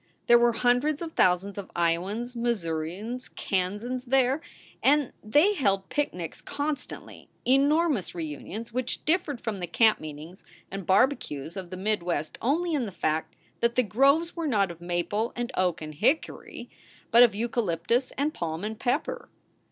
[0.25, 4.41] There were hundreds of thousands of lowans, Missourians, Kansans there;
[4.81, 10.87] and they held picnics con stantly enormous reunions which differed from the camp meetings and
[10.87, 14.81] barbecues of the mid West only in the fact that the groves were not of
[14.81, 16.67] maple and oak and hickory,
[17.11, 19.29] but of eucalyptus and palm and pepper.